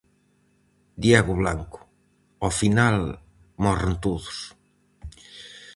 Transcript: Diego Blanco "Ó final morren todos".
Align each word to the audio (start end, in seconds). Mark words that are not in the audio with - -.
Diego 1.03 1.33
Blanco 1.35 1.79
"Ó 2.47 2.49
final 2.59 2.97
morren 3.63 3.95
todos". 4.03 4.37